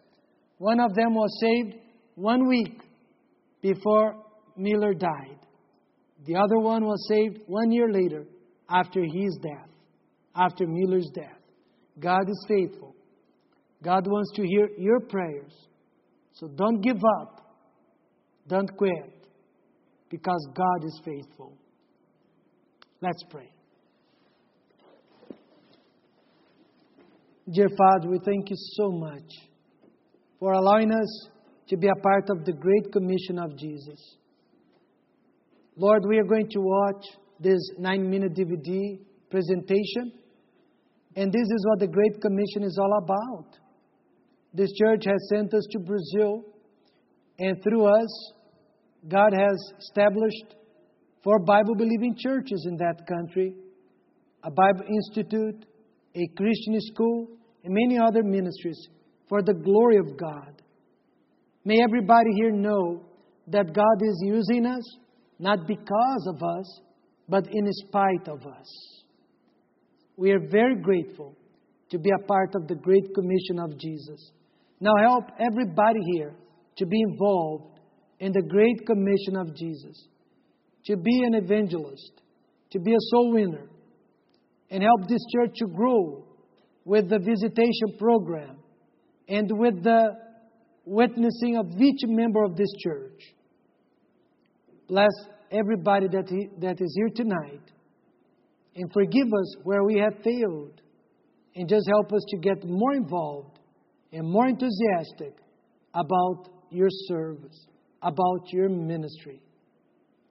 One 0.58 0.80
of 0.80 0.94
them 0.94 1.14
was 1.14 1.30
saved 1.40 1.76
one 2.16 2.48
week 2.48 2.80
before 3.60 4.24
Miller 4.56 4.94
died. 4.94 5.38
The 6.26 6.36
other 6.36 6.58
one 6.58 6.84
was 6.84 7.06
saved 7.08 7.40
one 7.46 7.70
year 7.70 7.90
later 7.90 8.26
after 8.68 9.02
his 9.02 9.38
death, 9.42 9.68
after 10.34 10.66
Miller's 10.66 11.10
death. 11.14 11.38
God 11.98 12.28
is 12.28 12.46
faithful. 12.48 12.94
God 13.82 14.06
wants 14.06 14.32
to 14.36 14.46
hear 14.46 14.68
your 14.76 15.00
prayers. 15.00 15.52
So 16.32 16.48
don't 16.48 16.80
give 16.80 17.00
up. 17.20 17.56
Don't 18.48 18.70
quit. 18.76 19.26
Because 20.10 20.48
God 20.54 20.84
is 20.84 21.00
faithful. 21.04 21.56
Let's 23.00 23.22
pray. 23.30 23.50
Dear 27.50 27.68
Father, 27.76 28.08
we 28.08 28.18
thank 28.24 28.50
you 28.50 28.56
so 28.56 28.90
much 28.90 29.22
for 30.38 30.52
allowing 30.52 30.92
us 30.92 31.28
to 31.68 31.76
be 31.76 31.88
a 31.88 32.00
part 32.00 32.30
of 32.30 32.44
the 32.44 32.52
Great 32.52 32.92
Commission 32.92 33.38
of 33.38 33.56
Jesus. 33.56 34.16
Lord, 35.76 36.04
we 36.08 36.18
are 36.18 36.24
going 36.24 36.48
to 36.50 36.60
watch 36.60 37.04
this 37.38 37.60
nine 37.78 38.08
minute 38.10 38.34
DVD 38.34 38.98
presentation. 39.30 40.12
And 41.16 41.32
this 41.32 41.42
is 41.42 41.66
what 41.68 41.80
the 41.80 41.86
Great 41.86 42.20
Commission 42.20 42.62
is 42.62 42.78
all 42.80 42.98
about. 43.02 43.58
This 44.54 44.72
church 44.72 45.04
has 45.04 45.28
sent 45.28 45.52
us 45.54 45.66
to 45.72 45.78
Brazil, 45.78 46.42
and 47.38 47.62
through 47.62 47.84
us, 47.84 48.32
God 49.06 49.32
has 49.32 49.72
established 49.78 50.56
four 51.22 51.38
Bible 51.40 51.74
believing 51.76 52.16
churches 52.16 52.66
in 52.68 52.76
that 52.78 53.06
country 53.06 53.54
a 54.44 54.50
Bible 54.50 54.84
Institute, 54.88 55.66
a 56.14 56.26
Christian 56.36 56.80
school, 56.80 57.28
and 57.64 57.74
many 57.74 57.98
other 57.98 58.22
ministries 58.22 58.88
for 59.28 59.42
the 59.42 59.52
glory 59.52 59.98
of 59.98 60.16
God. 60.16 60.62
May 61.68 61.82
everybody 61.82 62.30
here 62.36 62.50
know 62.50 63.02
that 63.48 63.74
God 63.74 63.98
is 64.00 64.22
using 64.24 64.64
us 64.64 64.82
not 65.38 65.66
because 65.66 66.26
of 66.34 66.42
us, 66.42 66.80
but 67.28 67.46
in 67.46 67.70
spite 67.86 68.26
of 68.26 68.46
us. 68.46 69.04
We 70.16 70.30
are 70.30 70.48
very 70.50 70.76
grateful 70.76 71.36
to 71.90 71.98
be 71.98 72.08
a 72.08 72.26
part 72.26 72.54
of 72.54 72.68
the 72.68 72.74
Great 72.74 73.14
Commission 73.14 73.58
of 73.58 73.78
Jesus. 73.78 74.32
Now 74.80 74.92
help 74.98 75.24
everybody 75.38 76.00
here 76.14 76.34
to 76.78 76.86
be 76.86 77.02
involved 77.02 77.80
in 78.18 78.32
the 78.32 78.48
Great 78.48 78.86
Commission 78.86 79.36
of 79.36 79.54
Jesus, 79.54 80.08
to 80.86 80.96
be 80.96 81.22
an 81.26 81.34
evangelist, 81.34 82.22
to 82.70 82.80
be 82.80 82.92
a 82.92 83.06
soul 83.10 83.34
winner, 83.34 83.68
and 84.70 84.82
help 84.82 85.06
this 85.06 85.22
church 85.34 85.52
to 85.56 85.66
grow 85.66 86.24
with 86.86 87.10
the 87.10 87.18
visitation 87.18 87.98
program 87.98 88.56
and 89.28 89.50
with 89.50 89.84
the 89.84 90.27
witnessing 90.88 91.56
of 91.56 91.66
each 91.80 92.00
member 92.06 92.42
of 92.44 92.56
this 92.56 92.72
church. 92.82 93.22
Bless 94.88 95.12
everybody 95.50 96.08
that, 96.08 96.28
he, 96.28 96.48
that 96.60 96.80
is 96.80 96.94
here 96.96 97.10
tonight 97.14 97.62
and 98.78 98.92
forgive 98.92 99.26
us 99.26 99.56
where 99.64 99.84
we 99.84 99.98
have 99.98 100.14
failed. 100.22 100.80
And 101.56 101.68
just 101.68 101.88
help 101.88 102.12
us 102.12 102.22
to 102.28 102.38
get 102.38 102.64
more 102.64 102.94
involved 102.94 103.58
and 104.12 104.30
more 104.30 104.46
enthusiastic 104.46 105.34
about 105.92 106.48
your 106.70 106.88
service, 107.08 107.66
about 108.00 108.52
your 108.52 108.68
ministry. 108.68 109.42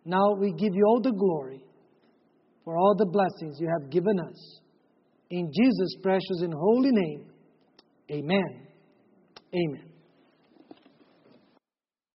Now 0.06 0.36
we 0.40 0.54
give 0.54 0.74
you 0.74 0.86
all 0.88 1.02
the 1.02 1.12
glory 1.12 1.66
for 2.64 2.78
all 2.78 2.96
the 2.98 3.06
blessings 3.06 3.58
you 3.60 3.68
have 3.68 3.92
given 3.92 4.18
us. 4.20 4.62
In 5.30 5.52
Jesus' 5.52 5.98
precious 6.02 6.42
and 6.42 6.54
holy 6.54 6.92
name, 6.92 7.26
amen. 8.10 8.68
Amen. 9.54 9.87